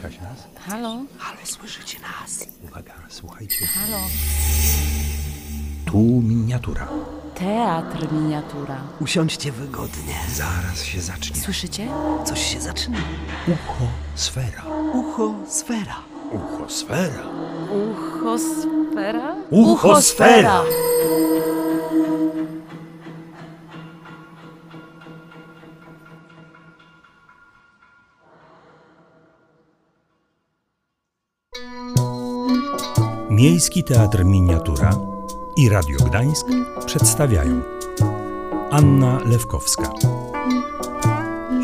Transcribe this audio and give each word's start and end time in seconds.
Słychać 0.00 0.20
nas? 0.20 0.64
Halo? 0.68 0.96
Halo, 1.18 1.38
słyszycie 1.44 1.98
nas? 2.00 2.46
Uwaga, 2.64 2.92
słuchajcie. 3.08 3.66
Halo? 3.66 3.98
Tu 5.86 5.98
miniatura. 5.98 6.88
Teatr 7.34 8.12
miniatura. 8.12 8.80
Usiądźcie 9.00 9.52
wygodnie. 9.52 10.14
Zaraz 10.34 10.84
się 10.84 11.00
zacznie. 11.00 11.40
Słyszycie? 11.40 11.88
Coś 12.24 12.52
się 12.52 12.60
zaczyna. 12.60 12.98
Ucho 13.48 13.86
sfera. 14.14 14.62
Ucho, 14.94 15.34
sfera. 15.48 15.96
Ucho 16.32 16.68
sfera. 16.70 17.22
Uchosfera? 17.70 19.34
Uchosfera! 19.50 20.62
Miejski 33.38 33.84
Teatr 33.84 34.24
Miniatura 34.24 34.90
i 35.56 35.68
Radio 35.68 35.98
Gdańsk 35.98 36.46
przedstawiają 36.86 37.62
Anna 38.70 39.18
Lewkowska 39.24 39.92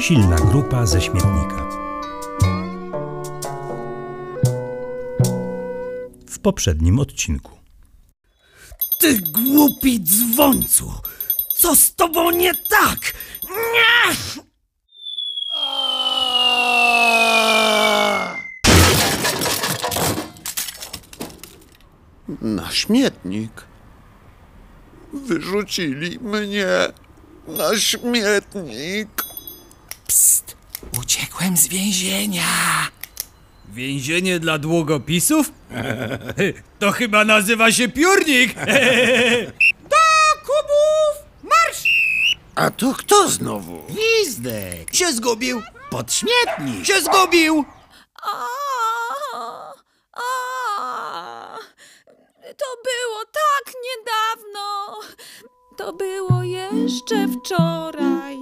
Silna 0.00 0.36
grupa 0.36 0.86
ze 0.86 1.00
śmietnika 1.00 1.68
W 6.30 6.38
poprzednim 6.38 6.98
odcinku 6.98 7.52
Ty 9.00 9.18
głupi 9.20 10.00
dzwońcu! 10.00 10.92
Co 11.56 11.76
z 11.76 11.94
tobą 11.94 12.30
nie 12.30 12.52
tak? 12.54 13.14
Nie! 13.50 14.43
Na 22.44 22.70
śmietnik. 22.70 23.50
Wyrzucili 25.12 26.18
mnie 26.20 26.66
na 27.46 27.78
śmietnik. 27.78 29.08
Psst! 30.06 30.56
Uciekłem 31.00 31.56
z 31.56 31.68
więzienia! 31.68 32.42
Więzienie 33.68 34.40
dla 34.40 34.58
długopisów? 34.58 35.50
To 36.78 36.92
chyba 36.92 37.24
nazywa 37.24 37.72
się 37.72 37.88
piórnik! 37.88 38.54
Do 39.92 39.96
kubów! 40.40 41.14
Marsz! 41.42 41.84
A 42.54 42.70
to 42.70 42.94
kto 42.94 43.28
znowu? 43.28 43.82
Gwizdek! 43.88 44.94
Się 44.94 45.12
zgubił! 45.12 45.62
Pod 45.90 46.12
śmietnik! 46.12 46.86
Się 46.86 47.00
zgubił! 47.00 47.64
A, 48.22 48.46
a, 49.36 49.74
to 52.56 52.66
było 52.84 53.24
tak 53.24 53.74
niedawno. 53.86 54.96
To 55.76 55.92
było 55.92 56.42
jeszcze 56.42 57.28
wczoraj. 57.28 58.36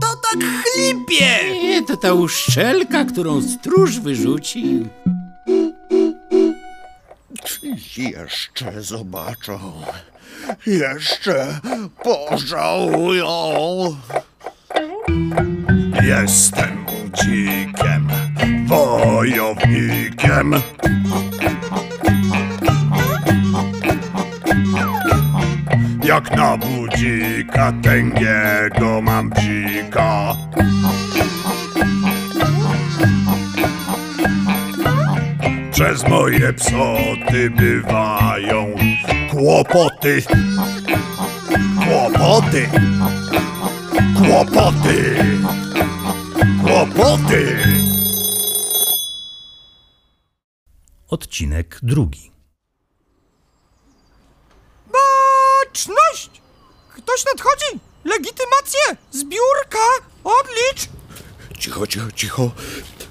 To 0.00 0.06
tak 0.06 0.40
chlipie! 0.64 1.60
Nie, 1.62 1.82
to 1.82 1.96
ta 1.96 2.12
uszczelka, 2.12 3.04
którą 3.04 3.42
stróż 3.42 4.00
wyrzucił. 4.00 4.88
Jeszcze 7.96 8.82
zobaczą. 8.82 9.82
Jeszcze 10.66 11.60
pożałują. 12.02 13.26
Jestem 16.02 16.84
budzikiem, 16.84 18.08
wojownikiem. 18.66 20.54
Jak 26.08 26.36
na 26.36 26.56
budzika 26.56 27.72
tęgiego 27.82 29.02
mam 29.02 29.30
bzika. 29.30 30.36
Przez 35.72 36.08
moje 36.08 36.52
psoty 36.52 37.50
bywają 37.50 38.74
kłopoty. 39.30 40.22
Kłopoty. 41.84 42.68
Kłopoty. 44.16 45.16
Kłopoty. 46.64 47.56
Odcinek 51.08 51.78
drugi 51.82 52.37
Baczność! 55.68 56.30
Ktoś 56.96 57.24
nadchodzi! 57.24 57.80
Legitymację! 58.04 58.80
Zbiórka! 59.10 60.08
Odlicz! 60.24 60.88
Cicho, 61.58 61.86
cicho, 61.86 62.12
cicho. 62.12 62.50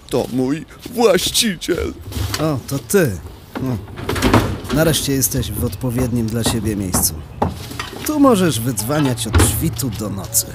To 0.09 0.25
mój 0.33 0.65
właściciel. 0.85 1.93
O, 2.39 2.59
to 2.67 2.79
ty. 2.79 3.17
No. 3.61 3.77
Nareszcie 4.73 5.13
jesteś 5.13 5.51
w 5.51 5.65
odpowiednim 5.65 6.27
dla 6.27 6.43
siebie 6.43 6.75
miejscu. 6.75 7.13
Tu 8.05 8.19
możesz 8.19 8.59
wydzwaniać 8.59 9.27
od 9.27 9.33
świtu 9.49 9.89
do 9.89 10.09
nocy. 10.09 10.45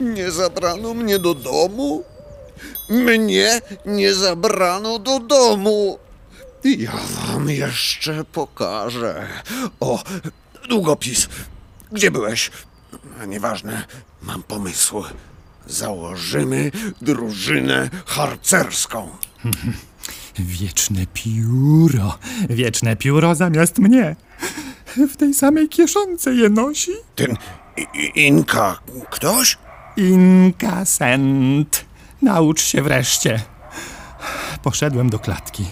Nie 0.00 0.30
zabrano 0.30 0.94
mnie 0.94 1.18
do 1.18 1.34
domu? 1.34 2.04
Mnie 2.90 3.60
nie 3.86 4.14
zabrano 4.14 4.98
do 4.98 5.20
domu. 5.20 5.98
Ja 6.64 6.92
wam 6.92 7.50
jeszcze 7.50 8.24
pokażę. 8.24 9.26
O, 9.80 10.02
długopis. 10.68 11.28
Gdzie 11.92 12.10
byłeś? 12.10 12.50
Nieważne, 13.26 13.84
mam 14.22 14.42
pomysł. 14.42 15.04
Założymy 15.66 16.70
drużynę 17.02 17.90
harcerską. 18.06 19.08
Wieczne 20.38 21.06
pióro, 21.14 22.18
wieczne 22.50 22.96
pióro 22.96 23.34
zamiast 23.34 23.78
mnie. 23.78 24.16
W 24.96 25.16
tej 25.16 25.34
samej 25.34 25.68
kieszonce 25.68 26.34
je 26.34 26.48
nosi. 26.48 26.92
Ten 27.14 27.36
Inka 28.14 28.78
ktoś? 29.10 29.58
Inkasent. 29.96 31.84
Naucz 32.22 32.60
się 32.60 32.82
wreszcie. 32.82 33.40
Poszedłem 34.62 35.10
do 35.10 35.18
klatki, 35.18 35.64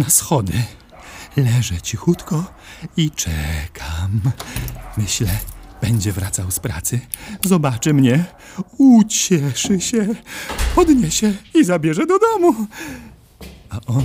na 0.00 0.10
schody. 0.10 0.52
Leżę 1.36 1.80
cichutko 1.80 2.44
i 2.96 3.10
czekam. 3.10 4.20
Myślę, 4.96 5.38
będzie 5.82 6.12
wracał 6.12 6.50
z 6.50 6.60
pracy, 6.60 7.00
zobaczy 7.44 7.94
mnie, 7.94 8.24
ucieszy 8.78 9.80
się, 9.80 10.08
podniesie 10.74 11.34
i 11.54 11.64
zabierze 11.64 12.06
do 12.06 12.18
domu. 12.18 12.54
A 13.70 13.80
on 13.86 14.04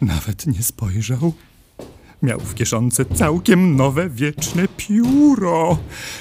nawet 0.00 0.46
nie 0.46 0.62
spojrzał. 0.62 1.32
Miał 2.22 2.40
w 2.40 2.54
kieszonce 2.54 3.04
całkiem 3.04 3.76
nowe 3.76 4.10
wieczne 4.10 4.68
pióro. 4.76 5.78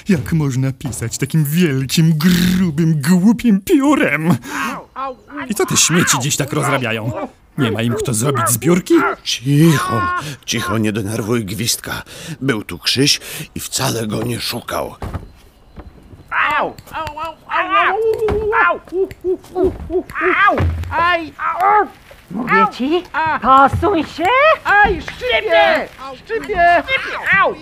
Jak 0.09 0.33
można 0.33 0.71
pisać 0.71 1.17
takim 1.17 1.45
wielkim, 1.45 2.13
grubym, 2.17 3.01
głupim 3.01 3.61
piórem? 3.61 4.37
I 5.49 5.55
co 5.55 5.65
te 5.65 5.77
śmieci 5.77 6.19
dziś 6.19 6.35
tak 6.35 6.53
rozrabiają? 6.53 7.11
Nie 7.57 7.71
ma 7.71 7.81
im 7.81 7.93
kto 7.93 8.13
zrobić 8.13 8.49
zbiórki? 8.49 8.93
Cicho, 9.23 10.01
cicho, 10.45 10.77
nie 10.77 10.91
denerwuj 10.91 11.45
gwizdka. 11.45 12.03
Był 12.41 12.63
tu 12.63 12.79
Krzyś 12.79 13.19
i 13.55 13.59
wcale 13.59 14.07
go 14.07 14.23
nie 14.23 14.39
szukał. 14.39 14.95
Aj! 20.91 21.33
Mówię 22.31 22.67
ci, 22.71 23.03
posuń 23.41 24.03
się! 24.03 24.25
Aj, 24.65 25.01
szczypie! 25.01 25.87
Szczypie! 26.15 26.83
Au! 27.41 27.55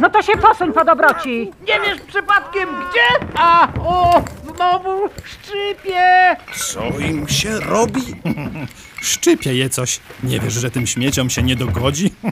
No 0.00 0.10
to 0.10 0.22
się 0.22 0.36
posuń 0.36 0.72
po 0.72 0.84
dobroci! 0.84 1.52
Nie 1.60 1.80
wiesz 1.80 2.00
przypadkiem 2.00 2.68
gdzie? 2.68 3.26
A, 3.34 3.68
o, 3.80 4.22
znowu 4.56 5.08
szczypie! 5.24 6.36
Co 6.56 6.98
im 6.98 7.28
się 7.28 7.60
robi? 7.60 8.02
Szczypie 9.02 9.54
je 9.54 9.70
coś. 9.70 10.00
Nie 10.22 10.40
wiesz, 10.40 10.52
że 10.52 10.70
tym 10.70 10.86
śmieciom 10.86 11.30
się 11.30 11.42
nie 11.42 11.56
dogodzi? 11.56 12.12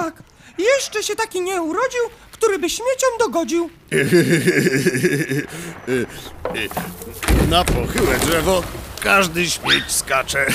Tak! 0.00 0.22
Jeszcze 0.58 1.02
się 1.02 1.16
taki 1.16 1.40
nie 1.40 1.62
urodził, 1.62 2.00
który 2.32 2.58
by 2.58 2.70
śmieciom 2.70 3.10
dogodził. 3.18 3.70
Na 7.50 7.64
pochyłe 7.64 8.18
drzewo 8.18 8.62
każdy 9.02 9.50
śmieć 9.50 9.84
skacze. 9.92 10.46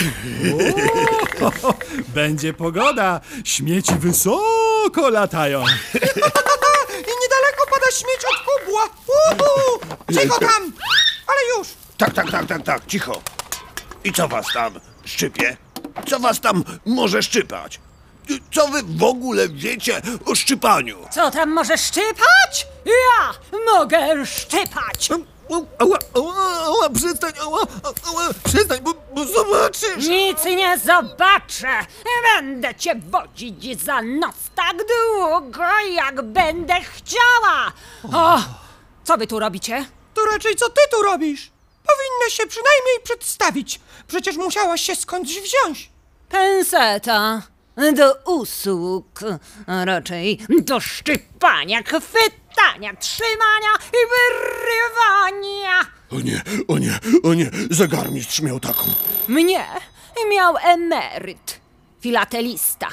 Będzie 2.08 2.54
pogoda. 2.54 3.22
Śmieci 3.44 3.94
wysoko 4.00 5.10
latają. 5.10 5.64
Śmieć 7.92 8.22
od 8.32 8.38
kubła. 8.46 8.84
Uhu! 9.32 9.80
Cicho 10.22 10.40
tam! 10.40 10.72
Ale 11.28 11.58
już! 11.58 11.68
Tak, 11.98 12.14
tak, 12.14 12.32
tak, 12.32 12.46
tak, 12.48 12.64
tak, 12.64 12.86
cicho. 12.88 13.22
I 14.04 14.12
co 14.14 14.28
was 14.28 14.46
tam 14.54 14.80
szczypie? 15.06 15.58
Co 16.10 16.20
was 16.20 16.40
tam 16.40 16.64
może 16.86 17.24
szczypać? 17.24 17.80
Co 18.54 18.68
wy 18.68 18.84
w 18.84 19.04
ogóle 19.04 19.50
wiecie 19.50 20.02
o 20.26 20.36
szczypaniu? 20.36 20.98
Co 21.12 21.32
tam 21.32 21.50
może 21.52 21.78
szczypać? 21.78 22.68
Ja 22.86 23.34
mogę 23.74 24.26
szczypać! 24.26 25.10
Ała, 25.52 25.98
ała, 26.16 26.34
ała, 26.66 26.90
przestań, 26.90 27.32
ała, 27.42 27.60
ała, 28.08 28.30
przestań, 28.44 28.80
bo, 28.82 28.94
bo 29.16 29.26
zobaczysz! 29.26 30.08
Nic 30.08 30.46
nie 30.46 30.80
zobaczę! 30.80 31.86
Będę 32.36 32.76
cię 32.76 32.96
wodzić 32.96 33.82
za 33.82 34.02
nos 34.02 34.36
tak 34.56 34.78
długo, 34.78 35.64
jak 35.94 36.22
będę 36.22 36.74
chciała! 36.82 37.72
O! 38.14 38.40
Co 39.04 39.18
wy 39.18 39.28
tu 39.28 39.40
robicie? 39.40 39.86
To 40.14 40.22
raczej 40.26 40.56
co 40.56 40.70
ty 40.70 40.82
tu 40.92 41.04
robisz? 41.04 41.52
Powinnaś 41.88 42.34
się 42.34 42.48
przynajmniej 42.48 43.00
przedstawić. 43.04 43.80
Przecież 44.08 44.38
musiałaś 44.38 44.82
się 44.82 44.96
skądś 44.96 45.40
wziąć. 45.40 45.90
Penseta 46.30 47.42
do 47.94 48.32
usług, 48.32 49.20
a 49.68 49.86
raczej 49.86 50.40
do 50.50 50.80
szczypania, 50.80 51.84
chwytania, 52.52 52.94
trzymania 52.96 53.70
i 53.90 54.02
wyrywania. 54.12 55.86
O 56.12 56.20
nie, 56.20 56.42
o 56.68 56.78
nie, 56.78 57.00
o 57.24 57.34
nie, 57.34 57.52
zegarmistrz 57.70 58.42
miał 58.42 58.60
taką. 58.60 58.84
Mnie 59.28 59.66
miał 60.30 60.56
emeryt, 60.58 61.60
filatelista. 62.02 62.88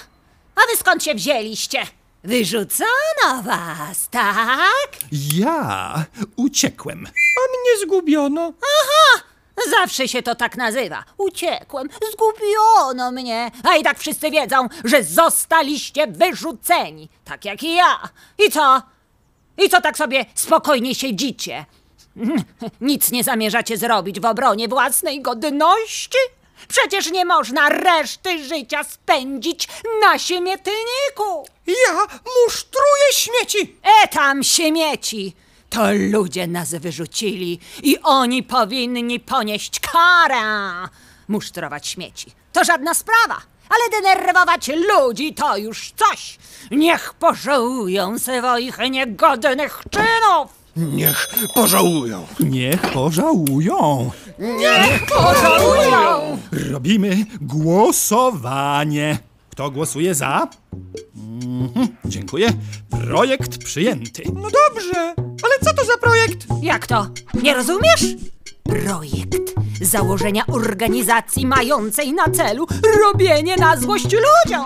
A 0.56 0.60
wy 0.70 0.76
skąd 0.76 1.04
się 1.04 1.14
wzięliście? 1.14 1.86
Wyrzucono 2.24 3.42
was, 3.44 4.08
tak? 4.10 4.90
Ja 5.34 6.04
uciekłem. 6.36 7.06
A 7.06 7.40
mnie 7.50 7.86
zgubiono. 7.86 8.52
Zawsze 9.70 10.08
się 10.08 10.22
to 10.22 10.34
tak 10.34 10.56
nazywa. 10.56 11.04
Uciekłem, 11.18 11.88
zgubiono 12.12 13.12
mnie. 13.12 13.50
A 13.64 13.76
i 13.76 13.82
tak 13.82 13.98
wszyscy 13.98 14.30
wiedzą, 14.30 14.68
że 14.84 15.04
zostaliście 15.04 16.06
wyrzuceni. 16.06 17.08
Tak 17.24 17.44
jak 17.44 17.62
i 17.62 17.74
ja. 17.74 18.08
I 18.46 18.50
co? 18.50 18.82
I 19.58 19.68
co 19.68 19.80
tak 19.80 19.96
sobie 19.96 20.24
spokojnie 20.34 20.94
siedzicie? 20.94 21.64
Nic 22.80 23.10
nie 23.10 23.24
zamierzacie 23.24 23.76
zrobić 23.76 24.20
w 24.20 24.24
obronie 24.24 24.68
własnej 24.68 25.22
godności? 25.22 26.18
Przecież 26.68 27.10
nie 27.10 27.24
można 27.24 27.68
reszty 27.68 28.44
życia 28.44 28.84
spędzić 28.84 29.68
na 30.00 30.18
śmietniku. 30.18 31.46
Ja 31.66 32.06
musztruję 32.44 33.12
śmieci. 33.12 33.76
E 34.04 34.08
tam 34.08 34.44
śmieci! 34.44 35.32
To 35.70 35.80
ludzie 35.92 36.46
nas 36.46 36.74
wyrzucili 36.74 37.60
i 37.82 37.98
oni 38.02 38.42
powinni 38.42 39.20
ponieść 39.20 39.80
karę. 39.80 40.88
Musztrować 41.28 41.86
śmieci 41.86 42.32
to 42.58 42.64
żadna 42.64 42.94
sprawa, 42.94 43.42
ale 43.68 44.02
denerwować 44.02 44.68
ludzi 44.68 45.34
to 45.34 45.56
już 45.56 45.92
coś. 45.96 46.38
Niech 46.70 47.14
pożałują 47.14 48.18
swoich 48.18 48.78
niegodnych 48.90 49.82
czynów. 49.90 50.58
Niech 50.76 51.28
pożałują. 51.54 52.26
Niech 52.40 52.80
pożałują. 52.80 54.10
Niech 54.38 55.06
pożałują. 55.06 56.38
Robimy 56.72 57.16
głosowanie. 57.40 59.18
Kto 59.50 59.70
głosuje 59.70 60.14
za? 60.14 60.48
Mhm, 61.16 61.88
dziękuję. 62.04 62.48
Projekt 62.90 63.64
przyjęty. 63.64 64.22
No 64.34 64.42
dobrze, 64.50 65.14
ale 65.18 65.54
co 65.64 65.74
to 65.74 65.84
za 65.84 65.98
projekt? 66.00 66.46
Jak 66.62 66.86
to? 66.86 67.06
Nie 67.42 67.54
rozumiesz? 67.54 68.04
Projekt 68.62 69.57
założenia 69.80 70.44
organizacji 70.46 71.46
mającej 71.46 72.12
na 72.12 72.24
celu 72.24 72.66
robienie 73.04 73.56
na 73.56 73.76
złość 73.76 74.04
ludziom. 74.04 74.64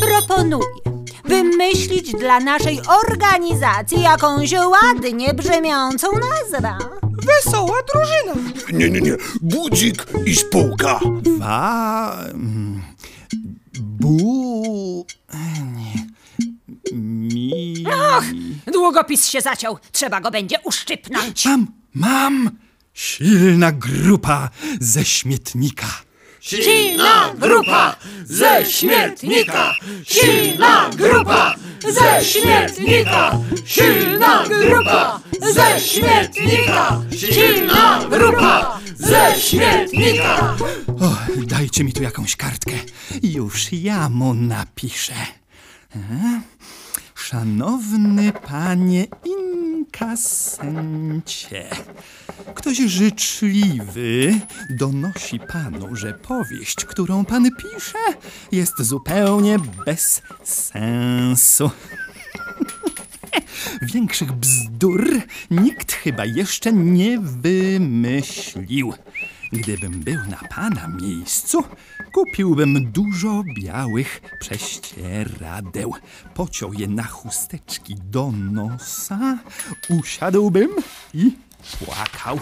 Proponuję 0.00 0.82
wymyślić 1.24 2.12
dla 2.12 2.40
naszej 2.40 2.80
organizacji 3.04 4.02
jakąś 4.02 4.52
ładnie 4.52 5.34
brzmiącą 5.34 6.06
nazwę. 6.12 6.76
Wesoła 7.02 7.76
drużyna. 7.94 8.50
Nie, 8.72 8.90
nie, 8.90 9.00
nie, 9.00 9.16
budzik 9.42 10.06
i 10.26 10.36
spółka. 10.36 11.00
Wa... 11.38 12.16
mm, 12.34 12.82
Bu... 13.80 15.06
Nie. 15.74 16.06
Mi... 16.92 17.84
Długopis 18.72 19.26
się 19.26 19.40
zaciął, 19.40 19.78
trzeba 19.92 20.20
go 20.20 20.30
będzie 20.30 20.56
uszczypnąć. 20.64 21.44
Mam, 21.46 21.66
mam! 21.94 22.50
Silna 22.94 23.72
grupa 23.72 24.50
ze 24.80 25.04
śmietnika. 25.04 25.86
Silna 26.40 27.34
grupa 27.38 27.96
ze 28.24 28.66
śmietnika! 28.66 29.74
Silna 30.04 30.90
grupa 30.96 31.54
ze 31.88 32.24
śmietnika! 32.24 33.38
Silna 33.64 34.44
grupa 34.48 35.20
ze 35.54 35.80
śmietnika! 35.80 37.02
Silna 37.16 38.04
grupa 38.10 38.80
ze 38.96 39.34
śmietnika! 39.40 40.56
O, 41.00 41.16
dajcie 41.46 41.84
mi 41.84 41.92
tu 41.92 42.02
jakąś 42.02 42.36
kartkę. 42.36 42.72
Już 43.22 43.72
ja 43.72 44.08
mu 44.08 44.34
napiszę. 44.34 45.14
E? 45.96 46.40
Szanowny 47.14 48.32
panie 48.32 49.06
inkasencie, 50.02 51.68
ktoś 52.54 52.78
życzliwy 52.78 54.40
donosi 54.70 55.40
panu, 55.40 55.96
że 55.96 56.14
powieść, 56.14 56.84
którą 56.84 57.24
pan 57.24 57.50
pisze, 57.50 57.98
jest 58.52 58.82
zupełnie 58.82 59.58
bez 59.86 60.22
sensu. 60.44 61.70
Większych 63.94 64.32
bzdur 64.32 65.10
nikt 65.50 65.92
chyba 65.92 66.24
jeszcze 66.24 66.72
nie 66.72 67.18
wymyślił. 67.20 68.92
Gdybym 69.52 70.00
był 70.00 70.18
na 70.30 70.48
pana 70.48 70.88
miejscu, 70.88 71.64
kupiłbym 72.12 72.92
dużo 72.92 73.42
białych 73.56 74.20
prześcieradeł, 74.40 75.94
pociął 76.34 76.72
je 76.72 76.88
na 76.88 77.02
chusteczki 77.02 77.94
do 77.94 78.32
nosa, 78.32 79.38
usiadłbym 79.88 80.70
i 81.14 81.36
płakał. 81.78 82.40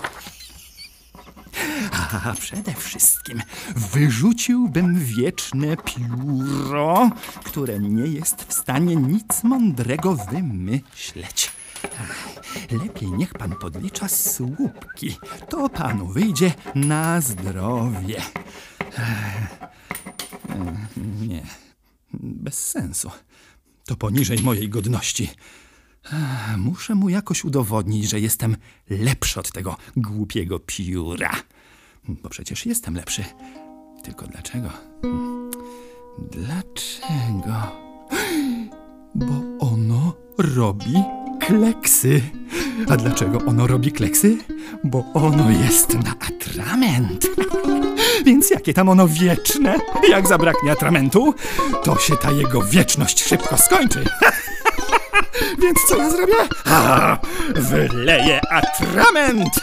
A 2.25 2.35
przede 2.41 2.75
wszystkim 2.75 3.43
wyrzuciłbym 3.77 5.05
wieczne 5.05 5.77
pióro, 5.77 7.11
które 7.45 7.79
nie 7.79 8.07
jest 8.07 8.43
w 8.43 8.53
stanie 8.53 8.97
nic 8.97 9.45
mądrego 9.45 10.17
wymyśleć. 10.17 11.51
Lepiej 12.71 13.11
niech 13.11 13.35
pan 13.35 13.57
podlicza 13.57 14.09
słupki. 14.09 15.17
To 15.49 15.69
panu 15.69 16.07
wyjdzie 16.07 16.53
na 16.75 17.21
zdrowie. 17.21 18.23
Nie, 20.97 21.47
bez 22.13 22.67
sensu. 22.69 23.11
To 23.87 23.97
poniżej 23.97 24.39
mojej 24.43 24.69
godności. 24.69 25.31
Muszę 26.57 26.95
mu 26.95 27.09
jakoś 27.09 27.45
udowodnić, 27.45 28.09
że 28.09 28.21
jestem 28.21 28.57
lepszy 28.91 29.41
od 29.41 29.53
tego 29.53 29.77
głupiego 29.97 30.59
pióra. 30.59 31.33
Bo 32.09 32.29
przecież 32.29 32.67
jestem 32.67 32.95
lepszy. 32.95 33.25
Tylko 34.03 34.27
dlaczego? 34.27 34.71
Dlaczego? 36.19 37.55
Bo 39.15 39.35
ono 39.59 40.15
robi 40.39 40.95
kleksy. 41.41 42.21
A 42.89 42.97
dlaczego 42.97 43.39
ono 43.47 43.67
robi 43.67 43.93
kleksy? 43.93 44.37
Bo 44.85 45.05
ono 45.15 45.51
jest 45.51 45.95
na 45.95 46.11
atrament. 46.11 47.27
Więc 48.27 48.51
jakie 48.51 48.75
tam 48.75 48.89
ono 48.89 49.09
wieczne? 49.09 49.79
Jak 50.09 50.29
zabraknie 50.29 50.73
atramentu, 50.73 51.35
to 51.85 51.99
się 51.99 52.17
ta 52.17 52.31
jego 52.31 52.63
wieczność 52.63 53.23
szybko 53.25 53.57
skończy. 53.57 54.05
Więc 55.63 55.79
co 55.89 55.97
ja 55.97 56.11
zrobię? 56.11 56.35
Wyleję 57.71 58.41
atrament! 58.51 59.61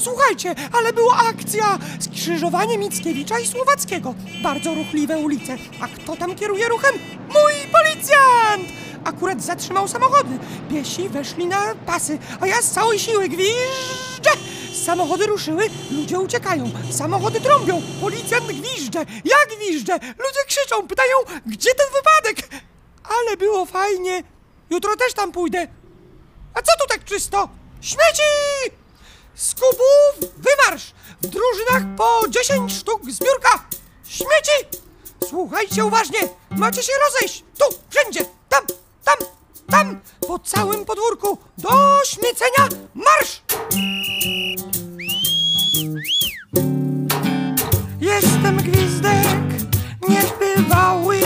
Słuchajcie, 0.00 0.54
ale 0.72 0.92
była 0.92 1.16
akcja 1.16 1.78
skrzyżowanie 2.00 2.78
Mickiewicza 2.78 3.38
i 3.38 3.46
Słowackiego. 3.46 4.14
Bardzo 4.42 4.74
ruchliwe 4.74 5.18
ulice. 5.18 5.56
A 5.80 5.88
kto 5.88 6.16
tam 6.16 6.34
kieruje 6.34 6.68
ruchem? 6.68 6.94
Mój 7.28 7.52
policjant! 7.72 8.80
Akurat 9.04 9.42
zatrzymał 9.42 9.88
samochody. 9.88 10.38
Piesi 10.70 11.08
weszli 11.08 11.46
na 11.46 11.74
pasy, 11.86 12.18
a 12.40 12.46
ja 12.46 12.62
z 12.62 12.70
całej 12.70 12.98
siły 12.98 13.28
gwiżdżę. 13.28 14.30
Samochody 14.84 15.26
ruszyły, 15.26 15.70
ludzie 15.90 16.18
uciekają, 16.18 16.70
samochody 16.90 17.40
trąbią, 17.40 17.82
policjant 18.00 18.46
gwizdże, 18.46 18.98
ja 19.24 19.36
gwizdżę, 19.56 19.92
ludzie 19.92 20.40
krzyczą, 20.46 20.88
pytają, 20.88 21.16
gdzie 21.46 21.70
ten 21.74 21.86
wypadek? 21.94 22.62
Ale 23.04 23.36
było 23.36 23.66
fajnie, 23.66 24.22
jutro 24.70 24.96
też 24.96 25.14
tam 25.14 25.32
pójdę. 25.32 25.66
A 26.54 26.62
co 26.62 26.72
tu 26.80 26.86
tak 26.88 27.04
czysto? 27.04 27.48
Śmieci! 27.80 28.79
Z 29.40 29.54
kubów 29.54 30.30
wymarsz! 30.36 30.92
W 31.22 31.26
drużynach 31.26 31.96
po 31.96 32.28
10 32.28 32.72
sztuk 32.72 33.10
zbiórka! 33.10 33.64
Śmieci! 34.08 34.78
Słuchajcie 35.28 35.84
uważnie! 35.84 36.18
Macie 36.50 36.82
się 36.82 36.92
rozejść! 37.04 37.44
Tu, 37.58 37.64
wszędzie! 37.90 38.24
Tam, 38.48 38.66
tam, 39.04 39.16
tam! 39.70 40.00
Po 40.28 40.38
całym 40.38 40.84
podwórku! 40.84 41.38
Do 41.58 42.00
śmiecenia 42.04 42.68
marsz! 42.94 43.42
Jestem 48.00 48.56
gwizdek 48.56 49.38
niebywały, 50.08 51.20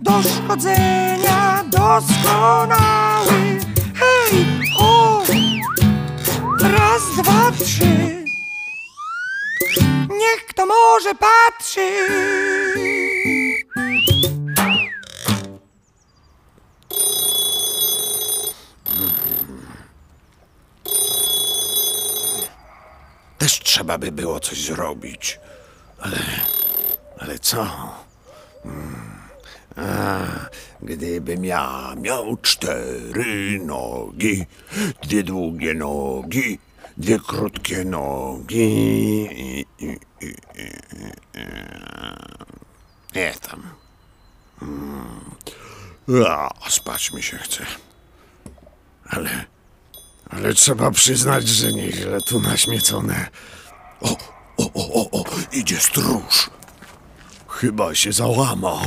do 0.00 0.12
szkodzenia 0.22 1.64
doskonały. 1.68 3.53
Dwa, 7.16 7.52
trzy. 7.64 8.24
Niech 10.08 10.46
kto 10.48 10.66
może 10.66 11.14
patrzy. 11.14 11.90
Też 23.38 23.60
trzeba 23.60 23.98
by 23.98 24.12
było 24.12 24.40
coś 24.40 24.64
zrobić. 24.64 25.40
Ale. 26.00 26.18
Ale 27.18 27.38
co? 27.38 27.66
Hmm. 28.62 29.14
A, 29.76 30.18
gdybym 30.82 31.44
ja 31.44 31.94
miał 31.96 32.36
cztery 32.36 33.60
nogi, 33.64 34.44
dwie 35.02 35.22
długie 35.22 35.74
nogi, 35.74 36.58
dwie 36.96 37.18
krótkie 37.18 37.84
nogi. 37.84 39.28
Nie 43.14 43.34
tam. 43.34 43.62
A, 46.28 46.50
spać 46.70 47.12
mi 47.12 47.22
się 47.22 47.38
chce. 47.38 47.66
Ale. 49.06 49.44
Ale 50.30 50.54
trzeba 50.54 50.90
przyznać, 50.90 51.48
że 51.48 51.72
nieźle 51.72 52.20
tu 52.20 52.40
naśmiecone. 52.40 53.28
O, 54.00 54.16
o, 54.56 54.70
o, 54.74 55.00
o, 55.00 55.20
o, 55.20 55.24
idzie 55.52 55.80
stróż. 55.80 56.50
Chyba 57.48 57.94
się 57.94 58.12
załamał. 58.12 58.80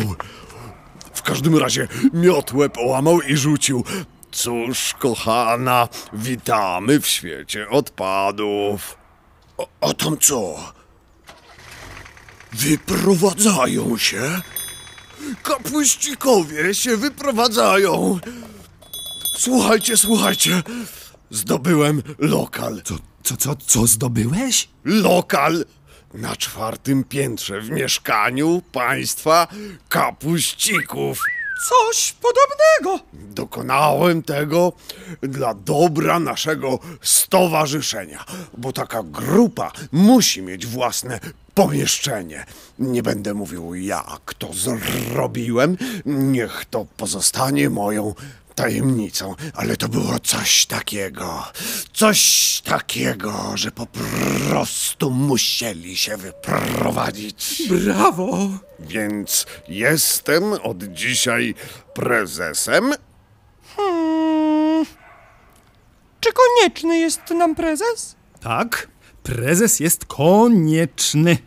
W 1.13 1.21
każdym 1.21 1.57
razie 1.57 1.87
miotłę 2.13 2.69
połamał 2.69 3.21
i 3.21 3.37
rzucił. 3.37 3.83
Cóż, 4.31 4.93
kochana, 4.99 5.87
witamy 6.13 6.99
w 6.99 7.07
świecie 7.07 7.69
odpadów. 7.69 8.97
O, 9.57 9.67
a 9.81 9.93
tam 9.93 10.17
co? 10.17 10.73
Wyprowadzają 12.53 13.97
się? 13.97 14.41
Kapuścikowie 15.43 16.75
się 16.75 16.97
wyprowadzają. 16.97 18.19
Słuchajcie, 19.37 19.97
słuchajcie. 19.97 20.63
Zdobyłem 21.29 22.03
lokal. 22.19 22.81
Co, 22.83 22.95
co, 23.23 23.37
co, 23.37 23.55
co 23.55 23.87
zdobyłeś? 23.87 24.69
Lokal 24.85 25.65
na 26.13 26.35
czwartym 26.35 27.03
piętrze 27.03 27.61
w 27.61 27.69
mieszkaniu 27.69 28.61
państwa 28.71 29.47
kapuścików. 29.89 31.23
Coś 31.69 32.15
podobnego. 32.21 33.05
Dokonałem 33.13 34.23
tego 34.23 34.73
dla 35.21 35.53
dobra 35.53 36.19
naszego 36.19 36.79
stowarzyszenia, 37.01 38.25
bo 38.57 38.73
taka 38.73 39.03
grupa 39.03 39.71
musi 39.91 40.41
mieć 40.41 40.67
własne 40.67 41.19
pomieszczenie. 41.53 42.45
Nie 42.79 43.03
będę 43.03 43.33
mówił 43.33 43.75
jak 43.75 44.33
to 44.37 44.53
zrobiłem, 44.53 45.77
niech 46.05 46.65
to 46.69 46.85
pozostanie 46.97 47.69
moją 47.69 48.13
tajemnicą, 48.57 49.35
ale 49.53 49.77
to 49.77 49.87
było 49.89 50.19
coś 50.19 50.65
takiego, 50.65 51.43
coś 51.93 52.61
takiego, 52.65 53.51
że 53.55 53.71
po 53.71 53.85
prostu 53.85 55.11
musieli 55.11 55.97
się 55.97 56.17
wyprowadzić. 56.17 57.63
Brawo! 57.69 58.49
Więc 58.79 59.45
jestem 59.67 60.53
od 60.53 60.83
dzisiaj 60.83 61.55
prezesem. 61.93 62.93
Hmm. 63.75 64.85
Czy 66.19 66.29
konieczny 66.33 66.97
jest 66.97 67.29
nam 67.29 67.55
prezes? 67.55 68.15
Tak, 68.39 68.87
prezes 69.23 69.79
jest 69.79 70.05
konieczny. 70.05 71.37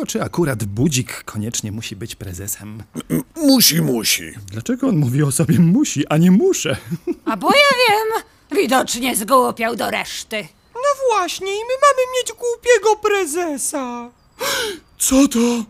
Tylko 0.00 0.12
czy 0.12 0.22
akurat 0.22 0.64
budzik 0.64 1.24
koniecznie 1.24 1.72
musi 1.72 1.96
być 1.96 2.14
prezesem? 2.14 2.82
Musi, 3.48 3.82
musi. 3.82 4.32
Dlaczego 4.52 4.88
on 4.88 4.96
mówi 4.96 5.22
o 5.22 5.32
sobie 5.32 5.58
musi, 5.58 6.06
a 6.06 6.16
nie 6.16 6.30
muszę? 6.30 6.76
A 7.24 7.36
bo 7.36 7.48
ja 7.50 7.78
wiem, 7.88 8.22
widocznie 8.62 9.16
zgłupiał 9.16 9.76
do 9.76 9.90
reszty. 9.90 10.48
No 10.74 10.80
właśnie, 11.10 11.46
i 11.46 11.58
my 11.58 11.74
mamy 11.82 12.02
mieć 12.18 12.32
głupiego 12.32 12.96
prezesa. 12.96 14.10
Co 14.98 15.28
to? 15.28 15.64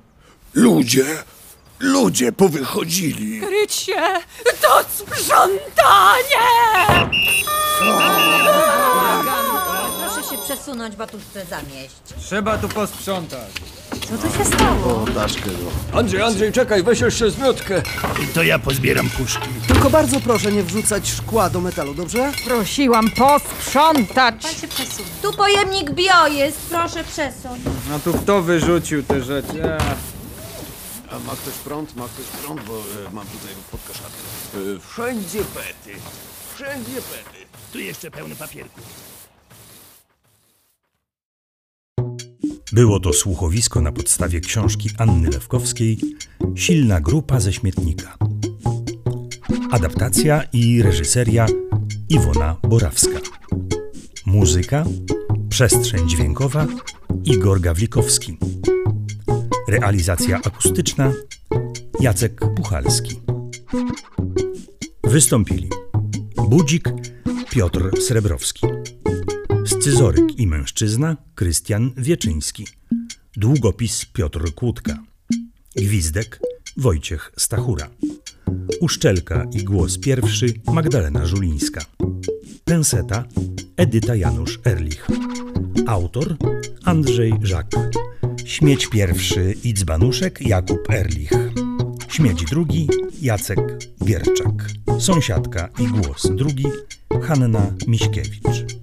Ludzie, 0.54 1.04
ludzie 1.80 2.32
powychodzili. 2.32 3.40
Krycie, 3.40 4.02
to 4.62 4.84
sprzątanie! 4.94 6.46
Proszę 10.00 10.30
się 10.30 10.42
przesunąć, 10.44 10.96
batuszce 10.96 11.46
zamieść. 11.46 11.94
Trzeba 12.26 12.58
tu 12.58 12.68
posprzątać. 12.68 13.50
Co 14.10 14.18
tu 14.18 14.38
się 14.38 14.44
stało? 14.44 15.04
Andrzej, 15.94 16.22
Andrzej, 16.22 16.52
czekaj, 16.52 16.82
weź 16.82 17.00
jeszcze 17.00 17.30
zmiotkę. 17.30 17.82
To 18.34 18.42
ja 18.42 18.58
pozbieram 18.58 19.10
puszki. 19.10 19.48
Tylko 19.68 19.90
bardzo 19.90 20.20
proszę 20.20 20.52
nie 20.52 20.62
wrzucać 20.62 21.08
szkła 21.08 21.50
do 21.50 21.60
metalu, 21.60 21.94
dobrze? 21.94 22.32
Prosiłam 22.44 23.10
posprzątać. 23.10 24.34
Tu 25.22 25.32
pojemnik 25.32 25.90
bio 25.90 26.26
jest, 26.26 26.58
proszę 26.58 27.04
przesuń. 27.04 27.60
A 27.94 27.98
tu 27.98 28.12
kto 28.12 28.42
wyrzucił 28.42 29.02
te 29.02 29.22
rzeczy? 29.22 29.62
A 31.10 31.18
ma 31.18 31.32
ktoś 31.32 31.54
prąd? 31.64 31.96
Ma 31.96 32.04
ktoś 32.04 32.26
prąd, 32.26 32.60
bo 32.64 32.72
e, 32.78 33.10
mam 33.12 33.26
tutaj 33.26 33.50
pod 33.70 33.80
koszarkę. 33.88 34.16
E, 34.54 34.90
wszędzie 34.92 35.38
pety. 35.38 35.98
Wszędzie 36.54 36.94
pety. 36.94 37.46
Tu 37.72 37.78
jeszcze 37.78 38.10
pełny 38.10 38.36
papierków. 38.36 38.84
Było 42.72 43.00
to 43.00 43.12
słuchowisko 43.12 43.80
na 43.80 43.92
podstawie 43.92 44.40
książki 44.40 44.90
Anny 44.98 45.30
Lewkowskiej 45.30 45.98
Silna 46.54 47.00
grupa 47.00 47.40
ze 47.40 47.52
śmietnika. 47.52 48.16
Adaptacja 49.70 50.42
i 50.52 50.82
reżyseria 50.82 51.46
Iwona 52.08 52.56
Borawska. 52.68 53.18
Muzyka, 54.26 54.84
przestrzeń 55.48 56.08
dźwiękowa 56.08 56.66
Igor 57.24 57.60
Gawlikowski. 57.60 58.38
Realizacja 59.68 60.40
akustyczna 60.44 61.12
Jacek 62.00 62.40
Puchalski. 62.56 63.20
Wystąpili 65.04 65.68
Budzik 66.48 66.88
Piotr 67.50 68.02
Srebrowski. 68.02 68.66
Scyzoryk 69.70 70.38
i 70.38 70.46
mężczyzna 70.46 71.16
Krystian 71.34 71.90
Wieczyński. 71.96 72.66
Długopis 73.36 74.04
Piotr 74.04 74.54
Kłódka. 74.54 74.98
Gwizdek 75.76 76.40
Wojciech 76.76 77.32
Stachura. 77.36 77.88
Uszczelka 78.80 79.46
i 79.52 79.64
głos 79.64 79.98
pierwszy 79.98 80.54
Magdalena 80.72 81.26
Żulińska. 81.26 81.80
Penseta 82.64 83.24
Edyta 83.76 84.16
Janusz 84.16 84.60
Erlich. 84.64 85.06
Autor 85.86 86.36
Andrzej 86.84 87.32
Żak. 87.42 87.66
Śmieć 88.44 88.86
pierwszy 88.86 89.54
i 89.64 89.74
dzbanuszek 89.74 90.40
Jakub 90.40 90.90
Erlich. 90.90 91.32
Śmieć 92.08 92.44
drugi 92.44 92.88
Jacek 93.22 93.58
Gierczak. 94.04 94.70
Sąsiadka 94.98 95.68
i 95.78 95.86
głos 95.86 96.30
drugi 96.36 96.66
Hanna 97.22 97.72
Miśkiewicz. 97.86 98.80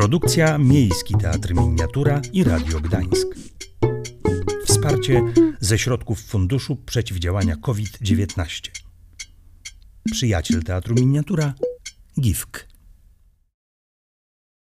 Produkcja 0.00 0.58
Miejski 0.58 1.14
Teatr 1.14 1.54
Miniatura 1.54 2.20
i 2.32 2.44
Radio 2.44 2.80
Gdańsk. 2.80 3.28
Wsparcie 4.66 5.22
ze 5.60 5.78
środków 5.78 6.20
Funduszu 6.20 6.76
Przeciwdziałania 6.76 7.56
COVID-19. 7.56 8.70
Przyjaciel 10.12 10.62
Teatru 10.62 10.94
Miniatura 10.94 11.54
GIFK. 12.20 12.69